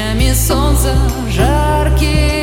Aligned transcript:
лучами 0.00 0.32
солнца 0.32 0.96
жаркий. 1.28 2.39